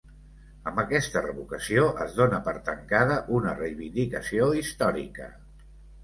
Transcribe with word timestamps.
Amb 0.69 0.79
aquesta 0.83 1.21
revocació 1.25 1.83
es 2.05 2.15
dona 2.19 2.39
per 2.47 2.53
tancada 2.69 3.17
una 3.41 3.53
reivindicació 3.59 4.47
històrica 4.63 5.29